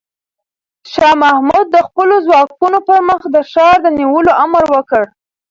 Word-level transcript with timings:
شاه 0.91 1.13
محمود 1.23 1.65
د 1.71 1.77
خپلو 1.87 2.15
ځواکونو 2.27 2.79
پر 2.87 2.99
مخ 3.09 3.21
د 3.31 3.37
ښار 3.51 3.75
د 3.81 3.85
نیولو 3.99 4.31
امر 4.43 4.63
وکړ. 4.75 5.03